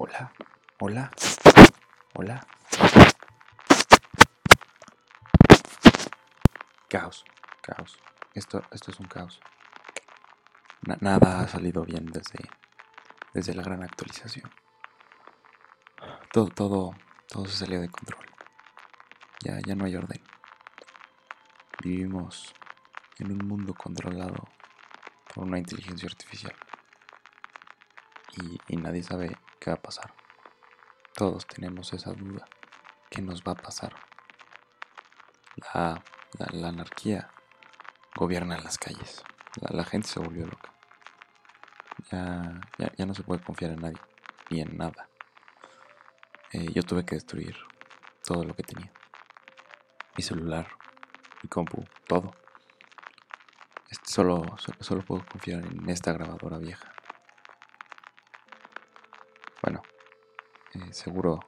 [0.00, 0.32] Hola,
[0.78, 1.10] hola,
[2.14, 2.46] hola.
[6.88, 7.24] Caos,
[7.60, 7.98] caos.
[8.32, 9.40] Esto, esto es un caos.
[11.00, 12.48] nada ha salido bien desde,
[13.34, 14.48] desde la gran actualización.
[16.32, 16.94] Todo, todo,
[17.26, 18.24] todo se salió de control.
[19.44, 20.22] Ya, ya no hay orden.
[21.82, 22.54] Vivimos
[23.18, 24.46] en un mundo controlado
[25.34, 26.54] por una inteligencia artificial.
[28.36, 30.12] Y, y nadie sabe qué va a pasar.
[31.14, 32.46] Todos tenemos esa duda.
[33.10, 33.92] ¿Qué nos va a pasar?
[35.74, 36.02] La,
[36.68, 37.30] anarquía
[38.14, 39.24] gobierna en las calles.
[39.60, 40.72] La, gente se volvió loca.
[42.12, 42.60] Ya,
[42.96, 43.98] ya, no se puede confiar en nadie,
[44.50, 45.08] ni en nada.
[46.52, 47.56] Eh, yo tuve que destruir
[48.24, 48.92] todo lo que tenía.
[50.16, 50.68] Mi celular,
[51.42, 52.32] mi compu, todo.
[53.90, 56.92] Este, solo, solo puedo confiar en esta grabadora vieja.
[59.62, 59.82] Bueno,
[60.74, 61.40] eh, seguro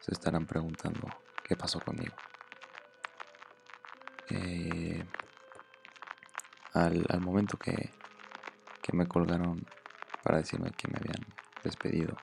[0.00, 1.08] se estarán preguntando
[1.42, 2.14] qué pasó conmigo.
[4.30, 5.04] Eh,
[6.72, 7.90] al, momento que,
[8.82, 9.66] que, me colgaron
[10.22, 11.26] para decirme que me habían
[11.62, 12.16] despedido,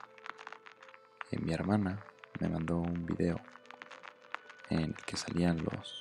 [1.30, 2.04] eh, mi hermana
[2.40, 3.40] me mandó un video
[4.70, 5.98] en el que salían los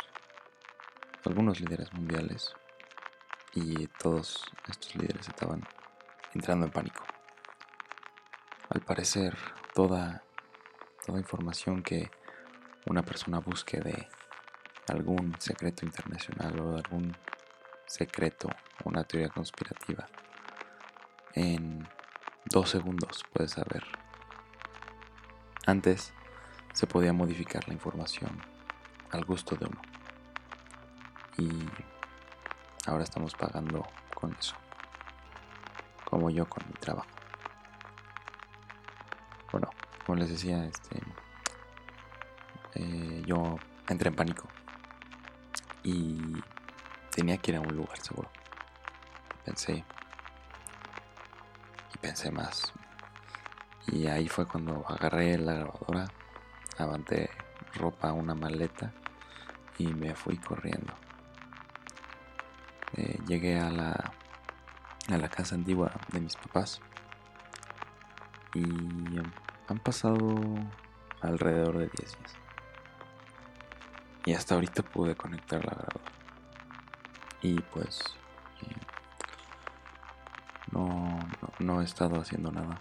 [1.24, 2.56] algunos líderes mundiales
[3.54, 5.62] y todos estos líderes estaban
[6.34, 7.11] entrando en pánico.
[8.74, 9.38] Al parecer,
[9.74, 10.24] toda,
[11.06, 12.10] toda información que
[12.86, 14.08] una persona busque de
[14.88, 17.18] algún secreto internacional o de algún
[17.86, 18.48] secreto
[18.82, 20.08] o una teoría conspirativa,
[21.34, 21.86] en
[22.46, 23.84] dos segundos puedes saber.
[25.66, 26.14] Antes
[26.72, 28.42] se podía modificar la información
[29.10, 29.82] al gusto de uno.
[31.38, 31.50] Y
[32.90, 33.86] ahora estamos pagando
[34.16, 34.56] con eso.
[36.06, 37.21] Como yo con mi trabajo.
[40.06, 41.02] Como les decía, este,
[42.76, 43.58] eh, yo
[43.88, 44.48] entré en pánico
[45.84, 46.42] y
[47.12, 48.30] tenía que ir a un lugar seguro.
[49.46, 49.84] Pensé
[51.94, 52.74] y pensé más.
[53.88, 56.08] Y ahí fue cuando agarré la grabadora,
[56.78, 57.30] avanté
[57.74, 58.92] ropa, una maleta
[59.78, 60.94] y me fui corriendo.
[62.98, 64.14] Eh, llegué a la,
[65.10, 66.82] a la casa antigua de mis papás
[68.54, 68.62] y
[69.68, 70.18] han pasado
[71.22, 72.36] alrededor de 10 días.
[74.26, 76.12] Y hasta ahorita pude conectar la grabadora.
[77.42, 78.00] Y pues
[78.62, 78.76] eh,
[80.72, 81.20] no,
[81.60, 82.80] no, he estado haciendo nada.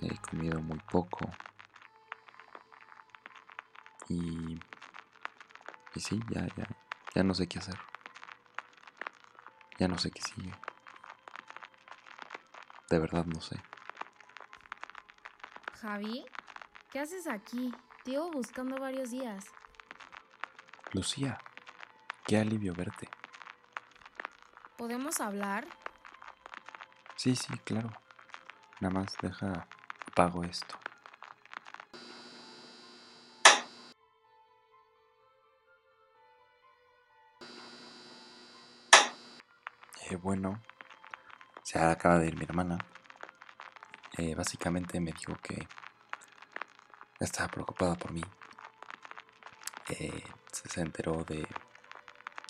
[0.00, 1.28] He comido muy poco.
[4.08, 4.60] Y,
[5.94, 6.68] y sí, ya, ya,
[7.14, 7.78] ya no sé qué hacer.
[9.78, 10.52] Ya no sé qué sigue.
[12.88, 13.60] De verdad no sé.
[15.86, 16.26] Javi,
[16.90, 17.72] ¿qué haces aquí?
[18.02, 19.44] Te llevo buscando varios días.
[20.92, 21.38] Lucía,
[22.26, 23.08] qué alivio verte.
[24.76, 25.64] ¿Podemos hablar?
[27.14, 27.92] Sí, sí, claro.
[28.80, 29.68] Nada más deja,
[30.10, 30.76] apago esto.
[40.10, 40.60] Eh, bueno,
[41.62, 42.76] se acaba de ir mi hermana.
[44.18, 45.68] Eh, básicamente me dijo que
[47.20, 48.22] estaba preocupada por mí.
[49.90, 51.46] Eh, se enteró de,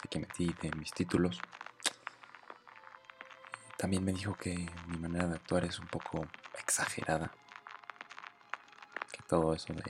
[0.08, 1.40] que metí de mis títulos.
[3.76, 4.54] También me dijo que
[4.86, 7.32] mi manera de actuar es un poco exagerada.
[9.10, 9.82] Que todo eso de,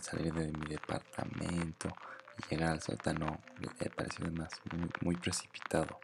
[0.00, 1.94] salir de mi departamento
[2.38, 6.00] y llegar al sótano le pareció más muy, muy precipitado.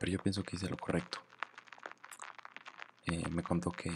[0.00, 1.20] Pero yo pienso que hice lo correcto.
[3.10, 3.90] Eh, me contó que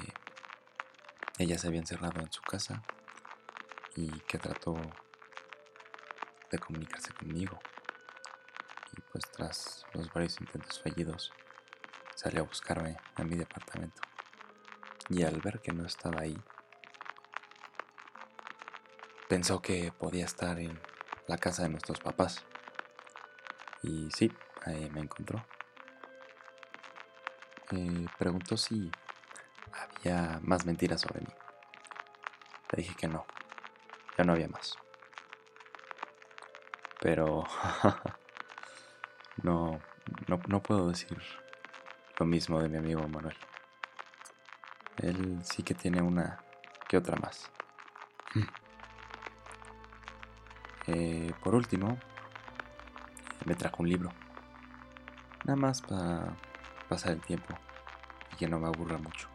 [1.39, 2.83] ella se había encerrado en su casa
[3.95, 4.75] y que trató
[6.51, 7.59] de comunicarse conmigo.
[8.97, 11.31] Y pues tras los varios intentos fallidos,
[12.15, 14.01] salió a buscarme a mi departamento.
[15.11, 16.43] Y al ver que no estaba ahí,
[19.29, 20.81] pensó que podía estar en
[21.29, 22.47] la casa de nuestros papás.
[23.83, 24.33] Y sí,
[24.65, 25.45] ahí me encontró.
[27.71, 28.91] Me preguntó si
[30.03, 31.33] había más mentiras sobre mí.
[32.73, 33.25] Le dije que no,
[34.19, 34.77] ya no había más.
[37.01, 37.45] Pero
[39.43, 39.81] no,
[40.49, 41.17] no, puedo decir
[42.19, 43.37] lo mismo de mi amigo Manuel.
[44.99, 46.43] Él sí que tiene una
[46.89, 47.51] que otra más.
[50.89, 51.97] Eh, por último,
[53.45, 54.11] me trajo un libro.
[55.45, 56.37] Nada más para
[56.89, 57.57] pasar el tiempo
[58.33, 59.32] y que no me aburra mucho.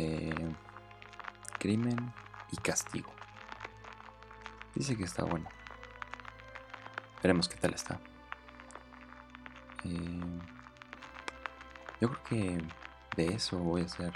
[0.00, 0.54] Eh,
[1.58, 2.12] Crimen
[2.50, 3.12] y Castigo.
[4.74, 5.46] Dice que está bueno.
[7.22, 8.00] Veremos qué tal está.
[9.84, 10.20] Eh,
[12.00, 12.64] yo creo que
[13.16, 14.14] de eso voy a hacer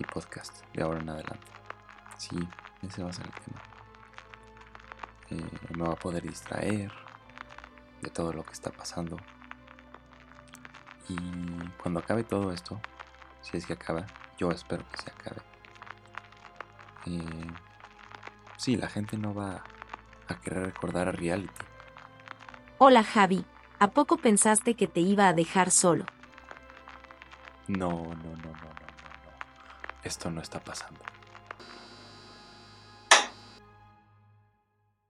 [0.00, 1.46] mi podcast de ahora en adelante.
[2.18, 2.36] Sí,
[2.82, 3.62] ese va a ser el tema.
[5.30, 6.90] Eh, me va a poder distraer
[8.00, 9.16] de todo lo que está pasando.
[11.08, 11.16] Y
[11.80, 12.80] cuando acabe todo esto,
[13.42, 14.06] si es que acaba,
[14.42, 15.40] yo espero que se acabe.
[17.06, 17.46] Eh,
[18.56, 19.62] sí, la gente no va
[20.26, 21.64] a querer recordar a reality.
[22.78, 23.44] Hola Javi,
[23.78, 26.06] ¿a poco pensaste que te iba a dejar solo?
[27.68, 29.32] No, no, no, no, no, no, no.
[30.02, 31.00] Esto no está pasando.